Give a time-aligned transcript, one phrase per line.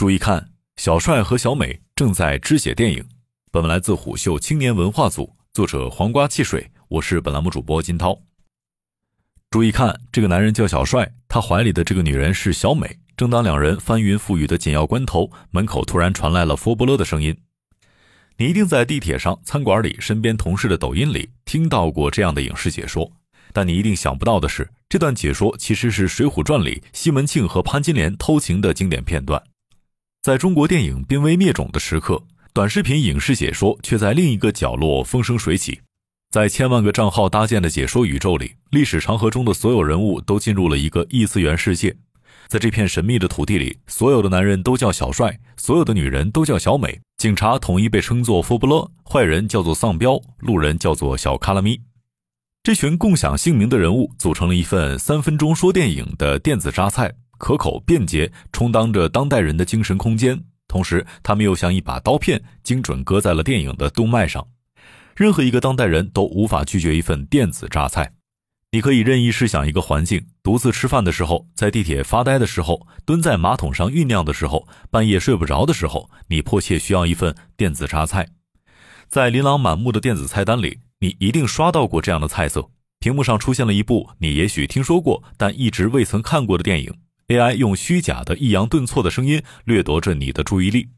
[0.00, 3.06] 注意看，小帅和小美正在肢解电影。
[3.52, 8.18] 本文来自虎嗅青年文化组，作者黄瓜汽水，我是本栏目主播金涛。
[9.50, 12.98] 注意看，这个男人叫小帅，他怀里的这个女人是小美。
[13.14, 17.36] 正当两人翻云覆雨的紧要关头，门口突然传来了佛波勒的声音。
[18.38, 23.12] 你一定在地铁上、餐馆里、身边同事的抖音里听到过这样的影视解说，
[23.52, 29.42] 但你一定想不到的是，这段解说其实是《水浒传》里西门庆和潘金莲偷情的经典片段。
[30.22, 32.22] 在中国电影濒危灭种的时刻，
[32.52, 35.80] 短视频影视解说却在另一个角落风生水起。
[36.30, 41.96] 在千万个账号搭建的解说宇宙里，历史长河中的所有人物都进入了一个异次元世界。
[42.48, 51.80] 在这片神秘的土地里，所有的男人都叫小帅，所有的女人都叫小美，警察统一被称作佛布勒，坏人叫做丧彪，路人叫做小卡拉咪。
[52.62, 60.44] 这群共享姓名的人物组成了一份三分钟说电影的电子榨菜，可口便捷，充当着当代人的精神空间。
[60.68, 64.46] 同时，他们又像一把刀片，精准割在了电影的动脉上。
[65.16, 68.12] 任何一个当代人都无法拒绝一份电子榨菜。
[68.72, 78.28] 你可以任意试想一个环境：独自吃饭的时候，在地铁发呆的时候，蹲在马桶上酝酿的时候，半夜睡不着的时候，你迫切需要一份电子榨菜。
[79.08, 86.94] 在琳琅满目的电子菜单里，你一定刷到过这样的菜色：屏幕上出现了一部你也许听说过但一直未曾看过的电影
[87.30, 90.88] ，AI 用虚假的抑扬顿挫的声音掠夺着你的注意力，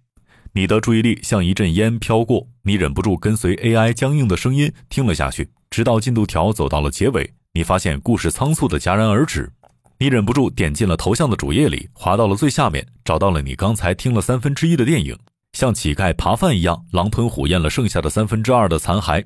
[0.55, 7.34] 你的注意力像一阵烟飘过，你忍不住跟随 AI 僵硬的声音听了下去，直到进度条走到了结尾。
[7.52, 9.52] 你发现故事仓促的戛然而止，
[9.98, 15.19] 你忍不住点进了头像的主页里，滑到了最下面，找到了你刚才听了三分之一的电影，
[15.52, 19.22] 像乞丐扒饭一样狼吞虎咽了剩下的三分之二的残骸。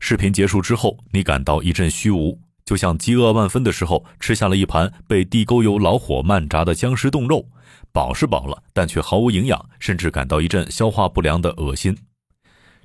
[0.00, 7.46] 视频结束之后，你感到一阵虚无，就像饥饿万分的时候吃下了一盘被地沟油老火慢炸的僵尸冻肉，
[7.92, 11.96] 饱是饱了，但却毫无营养，甚至感到一阵消化不良的恶心。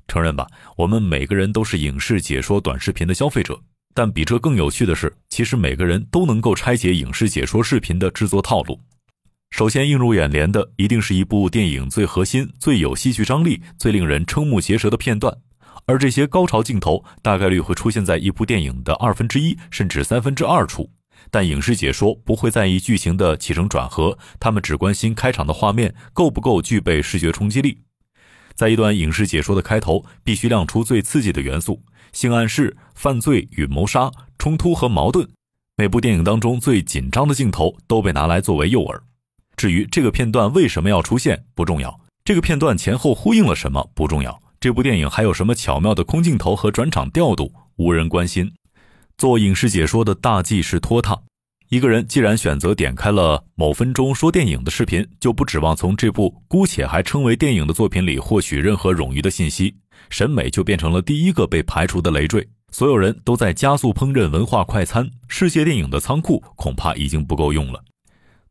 [0.06, 3.60] 承认吧，我们每个人都是影视解说短视频的消费者。
[3.94, 8.80] 但比这更有趣的是，其实每个人都能够拆解影视解说视频的制作套路。
[9.50, 15.36] 首先映入眼帘的，一定是一部电影最核心、最有戏剧张力、最令人瞠目结舌的片段，
[15.86, 20.90] 而这些高潮镜头大概率会出现在一部电影的二分之一甚至三分之二处。
[21.30, 27.82] 但影视解说不会在意剧情的起承转合，他们只关心开场的画面够不够具备视觉冲击力。
[28.54, 31.82] 在一段影视解说的开头，必须亮出最刺激的元素。
[32.12, 35.28] 性暗示、犯罪与谋杀、冲突和矛盾，
[35.76, 38.98] 每部电影当中最紧张的镜头都被拿来作为诱饵。
[39.56, 48.52] 至于这个片段为什么要出现不重要，这个片段前后呼应了什么不重要，这部电影还有什么巧妙的空镜头和转场调度无人关心。
[49.16, 51.20] 做影视解说的大忌是拖沓。
[51.68, 59.76] 一个人既然选择点开了某分钟说电影的视频，就不指望从这部姑且还称为电影的作品里获取任何冗余的信息。
[60.10, 62.48] 审美就变成了第一个被排除的累赘。
[62.70, 67.82] 所有人都在加速烹饪文化快餐，世界电影的仓库恐怕已经不够用了。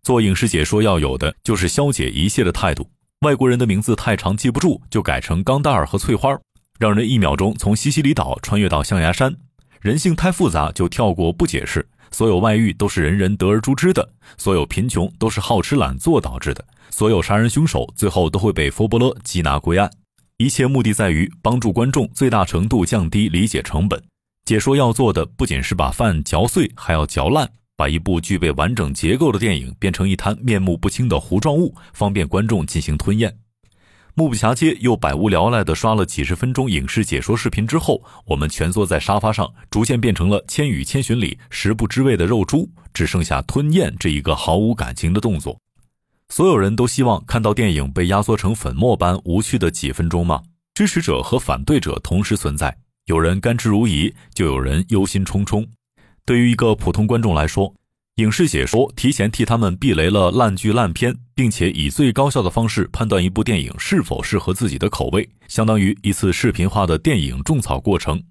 [0.03, 2.89] 做影视解说要有的就是消解一切的态度。
[3.22, 6.38] 外国人的名字太长记不住，就改成钢达尔和翠花，
[6.78, 9.35] 让人一秒钟从西西里岛穿越到象牙山。
[9.81, 11.88] 人性太复杂，就跳过不解释。
[12.11, 14.07] 所有外遇都是人人得而诛之的，
[14.38, 19.89] 所有贫穷都是好吃懒做导致的，所有杀人凶手最后都会被佛伯勒缉拿归案。
[20.38, 24.00] 一切目的在于帮助观众最大程度降低理解成本。
[24.45, 33.38] 解说要做的不仅是把饭嚼碎，还要嚼烂，把一部具备完整结构的电影变成一滩面目不清的糊状物，方便观众进行吞咽。
[34.15, 45.55] 目不暇接又百无聊赖地刷了几十分钟影视解说视频之后，我们蜷缩在沙发上，逐渐变成了《千与千寻》里食不知味的肉猪，只剩下吞咽这一个毫无感情的动作。
[46.29, 50.41] 所有人都希望看到电影被压缩成粉末般无趣的几分钟吗？
[50.73, 55.63] 支持者和反对者同时存在，有人甘之如饴，就有人忧心忡忡。
[56.27, 57.73] 对于一个普通观众来说，
[58.15, 68.21] 影视解说提前替他们避雷了烂剧烂片，并且以最高效的方式判断一部电影是否适合自己的口味，相当于一次视频化的电影种草过程。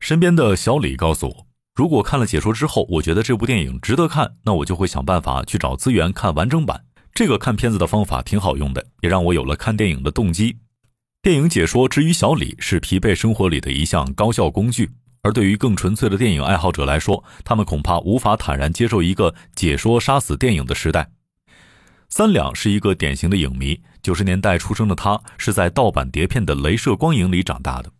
[0.00, 1.46] 身边的小李告诉我，
[1.76, 6.86] 如果看了解说之后，我觉得这部电影值得看，那我就会想办法去找资源看完整版。
[7.14, 10.56] 这个看片子的方法挺好用的，也让我有了看电影的动机。
[11.22, 14.90] 电影解说之于小李是疲惫生活里的一项高效工具，
[15.28, 21.06] 而对于更纯粹的电影爱好者来说，他们恐怕无法坦然接受一个解说杀死电影的时代。
[22.08, 27.90] 三两是一个典型的影迷，九十年代出生的他是在盗版碟片的镭射光影里长大的。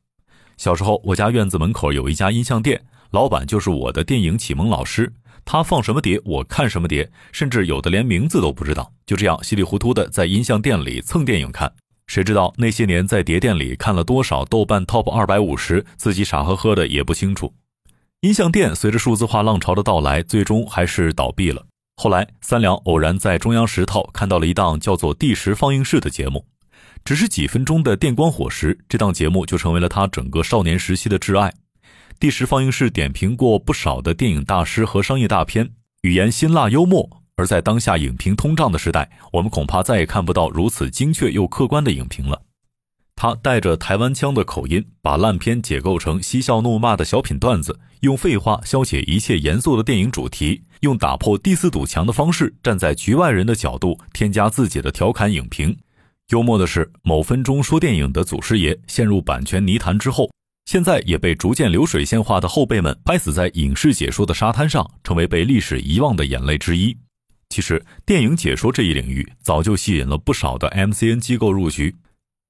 [0.57, 5.13] 小时候，我家院子门口有一家音像店，老板就是我的电影启蒙老师。
[5.45, 11.71] 他放什么碟，我看什么碟，甚至有的连名字都不知道，就这样稀里糊涂的在音像店里蹭电影看。
[12.09, 17.53] 谁知道那些年在碟店里看了多少豆瓣 Top 二百五十，自己傻呵呵的也不清楚。
[18.23, 21.67] 音像店随着数字化浪潮的到来，最终还是倒闭了。
[21.97, 26.47] 后来，三两偶然在中央十套看到了一档叫做《第十放映室》的节目，
[27.05, 31.53] 只是几分钟的电光火石，这档节目就成为了他整个少年时期的挚爱。
[32.19, 37.18] 第十放映室点评过不少的电影大师和商业大片，语言辛辣幽默。
[37.39, 42.43] 而在当下影评通胀的时代，我们恐怕再也看不到如此精确又客观的影评了。
[43.15, 55.77] 他带着台湾腔的口音，把烂片解构成嬉笑怒骂的小品段子，用废话消解一切严肃的电影主题，用打破第四堵墙的方式，站在局外人的角度，添加自己的调侃影评。
[56.31, 60.29] 幽默的是，某分钟说电影的祖师爷陷入版权泥潭之后，
[60.67, 66.97] 现在也被逐渐流水线化的后辈们拍死在影视解说的沙滩上，成为被历史遗忘的眼泪之一。
[67.49, 71.97] 其实，电影解说这一领域早就吸引了不少的 MCN 机构入局。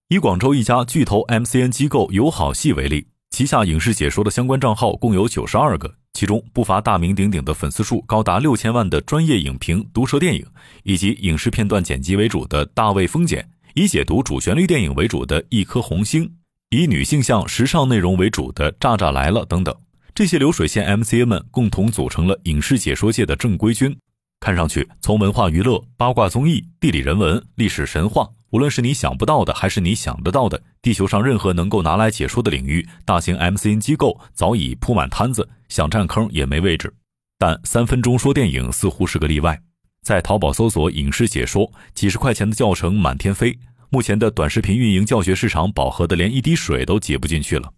[0.09, 10.45] 以广州一家巨头 MCN 机构友好系为例，旗下影视解说的相关账号共有九十二个，其中不乏大名鼎鼎的粉丝数高达六千万的专业影评毒舌电影，
[10.83, 16.35] 以及影视片段剪辑为主的大卫风剪，以解读主旋律电影为主的一颗红星，
[16.71, 19.75] 以女性向时尚内容为主的炸炸来了等等。
[20.15, 23.97] 这些流水线 MCN 们共同组成了影视解说界的正规军。
[24.41, 28.29] 看上去，从文化娱乐、八卦综艺、地理人文、历史神话。
[28.51, 36.91] 无论是你想不到的，还是你想得到的，地球上任何能够拿来解说的领域，大型 MCN 机构早已铺满摊子，想占坑也没位置。
[37.39, 39.61] 但三分钟说电影似乎是个例外，
[40.03, 43.59] 在淘宝搜索影视解说，几十块钱的教程满天飞。
[43.91, 47.71] 目前的短视频运营教学市场饱和的连一滴水都挤不进去了。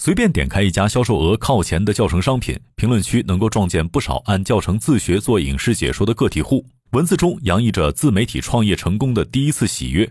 [0.00, 6.64] 随便点开一家销售额靠前的教程商品，评论区能够撞见不少按教程自学做影视解说的个体户。
[6.92, 10.08] 文字中洋溢着自媒体创业成功的第一次喜悦，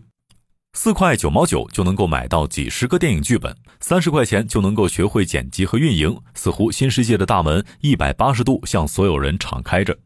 [0.74, 9.98] 四块九毛九就能够买到几十个电影剧本，三十块钱就能够学会剪辑和运营，似乎新世界的大门一百八十度向所有人敞开着，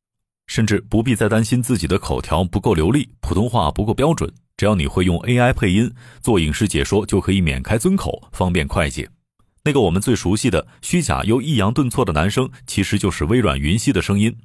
[0.45, 5.91] 甚至不必再担心自己的口条不够流利，普通话不够标准，只要你会用 AI 配音
[6.21, 9.09] 做影视解说，就可以免开尊口，方便快捷。
[9.63, 14.35] 那个我们最熟悉的虚假又抑扬顿挫的男生，其实就是微软云溪的声音。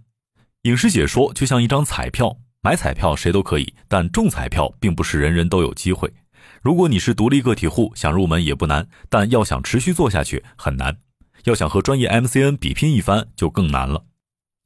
[0.63, 6.13] 影视解说就像一张彩票，买彩票谁都可以，但中彩票并不是人人都有机会。
[6.61, 10.99] 如果你是独立个体户，想入门也不难，但要想持续做下去很难。
[11.45, 14.05] 要想和专业 MCN 比拼一番就更难了。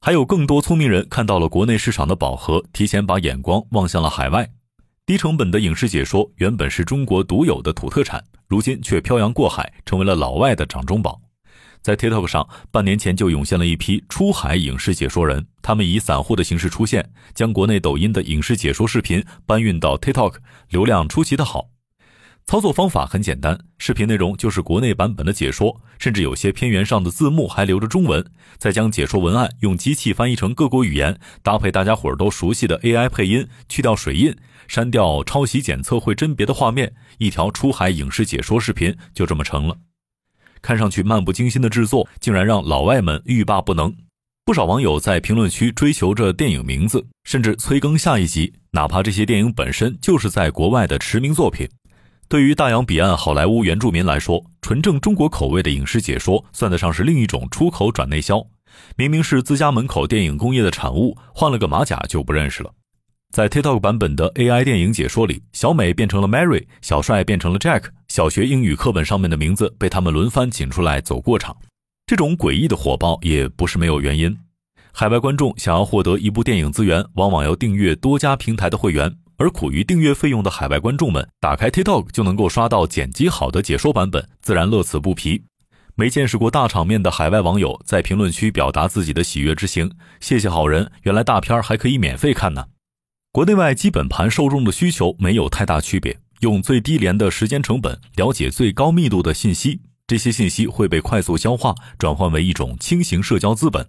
[0.01, 4.51] 还有更多聪明人看到了国内市场的饱和，提前把眼光望向了海外。
[5.11, 11.21] 低成本的影视解说原本是中国独有的土特产，如今却漂洋过海，成为了老外的掌中宝。
[11.83, 20.37] 在 TikTok 上，半年前就涌现了一批出海影视解说人，他们以散户的形式出现，将国内抖音的影视解说视频搬运到 TikTok，
[20.69, 21.71] 流量出奇的好。
[22.47, 28.25] 操作方法很简单，视频内容就是国内版本的解说，甚至有些片源上的字幕还留着中文，
[28.59, 34.35] 再将解说文案用机器翻译成各国语言，搭配大家伙儿都熟悉的 AI 配音，去掉水印，
[34.71, 39.77] 删掉抄袭检测会甄别的画面，一条出海影视解说视频就这么成了。
[40.63, 43.93] 看上去漫不经心的制作，竟然让老外们欲罢不能。
[44.45, 51.69] 不少网友在评论区追求着电影名字，甚至催更下一集，哪怕这些电影本身就是在国外的驰名作品。
[52.29, 58.41] 对于大洋彼岸好莱坞原住民来说，纯正中国口味的影视解说，算得上是另一种出口转内销。
[58.95, 62.73] 明明是自家门口电影工业的产物，换了个马甲就不认识了。
[63.31, 71.57] 在 TikTok 版本的 AI 电影解说里，小美变成了 Mary，小帅变成了 Jack，小学英语课本上面的名字被他们轮番请出来走过场。
[72.07, 74.37] 这种诡异的火爆也不是没有原因。
[74.93, 85.45] 海外观众想要获得一部电影资源，往往要订阅多家平台的会员，而苦于订阅费用的海外观众们，打开 TikTok 就能够刷到剪辑好的解说版本，自然乐此不疲。
[85.95, 92.65] 没见识过大场面的海外网友在评论区表达自己的喜悦之情：“谢谢好人，原来大片还可以免费看呢。”
[93.33, 103.89] 国内外基本盘受众的需求没有太大区别，用最低廉的时间成本了解最高密度的信息，这些信息会被快速消化，转换为一种轻型社交资本。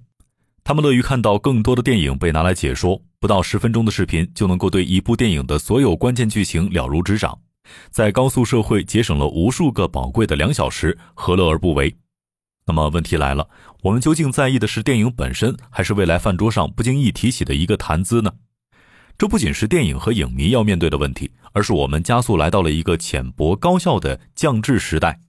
[0.63, 7.39] 他们乐于看到更多的电影被拿来解说，不到十分钟的视频就能够对一部电影的所有关键剧情了如指掌，
[7.89, 11.95] 在高速社会节省了无数个宝贵的两小时，何乐而不为？
[12.67, 13.49] 那么问题来了，
[13.81, 18.33] 我们究竟在意的是电影本身，还是未来饭桌上不经意提起的一个谈资呢？
[19.21, 25.19] 这不仅是电影和影迷要面对的问题，而是我们加速来到了一个浅薄高效的降智时代。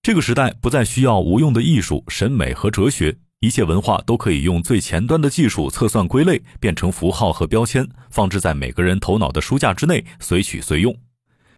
[0.00, 10.96] 这个时代不再需要无用的艺术、审美和哲学，一切文化都可以用最前端的技术测算归类，变成符号和标签，放置在每个人头脑的书架之内，随取随用。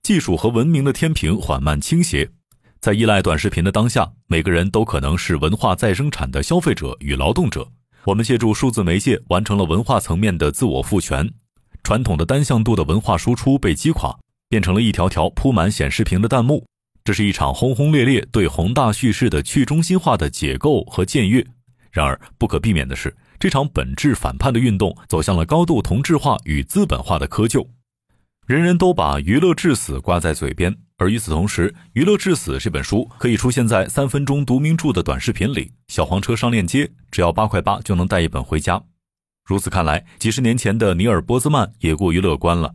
[0.02, 2.28] 技术和文明的天平缓慢倾斜，
[2.80, 7.70] 在依赖短视频的当下，每个人都可能是文化再生产的消费者与劳动者。
[8.06, 11.32] 我们借助数字媒介完成了文化层面的自我赋权，
[11.82, 14.18] 传统的单向度的文化输出被击垮，
[14.48, 16.66] 变成了一条条铺满显示屏的弹幕。
[17.02, 21.44] 这是一场轰轰烈烈对宏大叙事的去中心化的解构和僭越。
[21.90, 27.66] 然而，不可避免的是，这场本质反叛的运动走向了高度同质化与资本化的窠臼。
[28.46, 35.72] 人人都把“娱乐至死”挂在嘴边，而与此同时，《娱乐至死》这本书可以出现在三分钟读名著的短视频里。
[35.88, 38.82] 小黄车上链接，只要八块八就能带一本回家。
[39.50, 42.72] 如此看来，几十年前的尼尔·波兹曼也过于乐观了。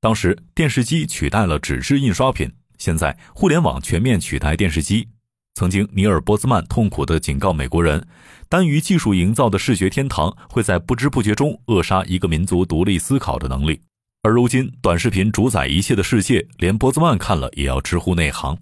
[0.00, 5.06] 当时，电视机取代了纸质印刷品，现在互联网全面取代电视机。
[5.54, 8.02] 曾经，尼尔·波兹曼痛苦地警告美国人，
[8.48, 13.78] 单于技术营造的视觉天堂会在不知不觉中扼杀一个民族独立思考的能力。
[14.22, 18.56] 而如今，短视频主宰一切的世界，连波兹曼看了也要直呼内行。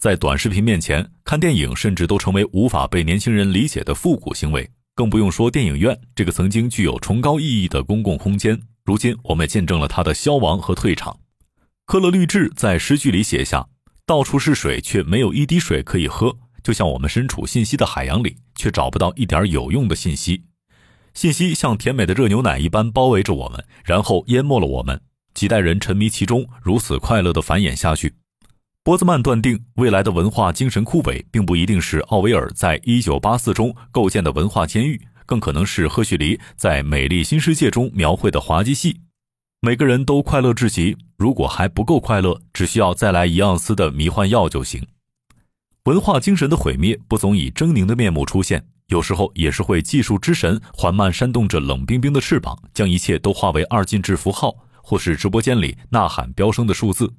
[0.00, 8.58] 在短视频面前，看电影甚至都成为无法被年轻人理解的复古行为，更不用说电影院这个曾经具有崇高意义的公共空间。
[8.82, 11.20] 如今，我们也见证了它的消亡和退场。
[11.84, 13.68] 科勒律治在诗句里写下。
[14.06, 20.44] 到处是水，却没有一滴水可以喝，就像我们身处信息的海洋里，却找不到一点有用的信息。
[21.12, 25.00] 信息像甜美的热牛奶一般包围着我们，然后淹没了我们。
[25.34, 28.14] 几代人沉迷其中，如此快乐地繁衍下去。
[28.86, 39.00] 波兹曼断定，未来的文化精神枯萎，并不一定是奥威尔在《一九八四》中构建的文化监狱，更可能是赫胥黎在《美丽新世界》中描绘的滑稽戏。
[39.60, 44.86] 每个人都快乐至极，如果还不够快乐，只需要再来一盎司的迷幻药就行。
[45.86, 57.12] 文化精神的毁灭不总以狰狞的面目出现，有时候也是会技术之神缓慢扇动着冷冰冰的翅膀，将一切都化为二进制符号，或是直播间里呐喊飙升的数字。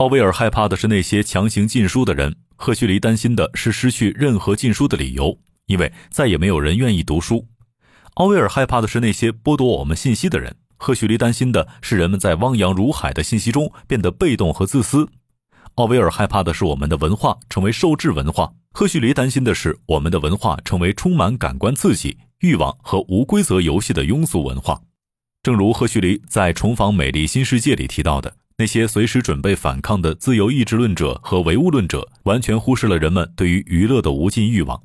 [0.00, 7.46] 奥威尔害怕的是那些强行禁书的人，赫胥黎担心的是失去任何禁书的理由，因为再也没有人愿意读书。
[8.14, 10.56] 奥威尔害怕的是那些剥夺我们信息的人。
[10.78, 15.06] 赫胥黎担心的是人们在汪洋如海的信息中变得被动和自私，
[15.74, 24.80] 奥威尔害怕的是我们的文化成为受制文化，赫胥黎担心的是我们的文化成为充满感官刺激、欲望和无规则游戏的庸俗文化。
[25.42, 34.78] 正如赫胥黎在《重访美丽新世界》里提到的，那些随时准备反抗的自由意志论者和唯物论者，完全忽视了人们对于娱乐的无尽欲望。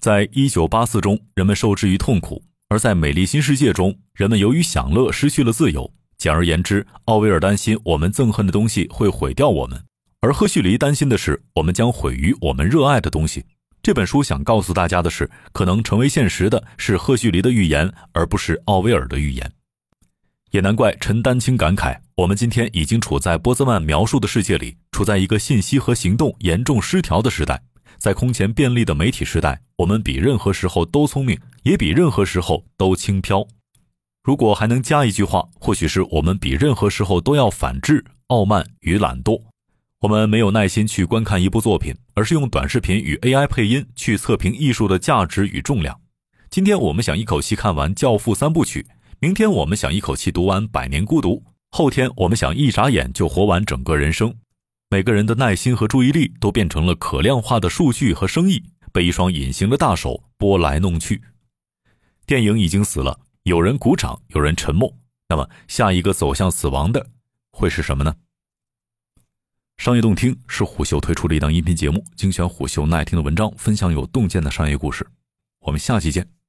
[0.00, 2.42] 在一九八四中，人们受制于痛苦。
[2.70, 5.92] 而在美丽新世界中，人们由于享乐失去了自由。
[6.16, 9.84] 简而言之，奥威尔担心我们憎恨的东西会毁掉我们，
[10.22, 13.44] 而赫胥黎担心的是我们将毁于我们热爱的东西。
[13.82, 19.52] 这本书想告诉大家的是，可能成为现实的是赫胥黎的预言，而不是奥威尔的预言。
[20.50, 27.62] 也难怪陈丹青感慨：我们今天已经处在波兹曼描述的世界里，处在一个信息和行动严重失调的时代。
[27.98, 33.46] 在空前便利的媒体时代，我们比任何时候都聪明，也比任何时候都轻飘。
[34.24, 39.40] 如果还能加一句话，或许是我们比任何时候都要反智、傲慢与懒惰。
[40.00, 46.00] 我们没有耐心去观看一部作品，而是用短视频与 AI 配音去测评艺术的价值与重量。
[46.48, 48.84] 今天我们想一口气看完《教父》三部曲，
[49.22, 51.36] 明天我们想一口气读完《百年孤独》，
[51.68, 54.34] 后天我们想一眨眼就活完整个人生。
[54.88, 61.20] 每个人的耐心和注意力都变成了可量化的数据和生意，被一双隐形的大手拨来弄去。
[62.24, 64.90] 电影已经死了，有人鼓掌，有人沉默。
[65.28, 67.06] 那么，下一个走向死亡的
[67.52, 68.16] 会是什么呢？
[69.76, 75.06] 商业洞听是虎嗅推出的一档音频节目，精选虎嗅耐听的文章，分享有洞见的商业故事。
[75.60, 76.39] 我们下期见。